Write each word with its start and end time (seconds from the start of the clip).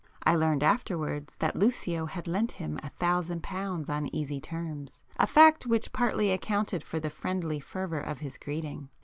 (I 0.23 0.35
learned 0.35 0.63
afterwards 0.63 1.35
that 1.35 1.55
Lucio 1.55 2.07
had 2.07 2.27
lent 2.27 2.53
him 2.53 2.79
a 2.81 2.89
thousand 2.89 3.43
pounds 3.43 3.87
on 3.87 4.07
easy 4.07 4.39
terms, 4.41 5.03
a 5.17 5.27
fact 5.27 5.67
which 5.67 5.93
partly 5.93 6.31
accounted 6.31 6.81
for 6.83 6.99
the 6.99 7.11
friendly 7.11 7.59
fervour 7.59 7.99
of 8.01 8.17
his 8.17 8.39
greeting.) 8.39 8.89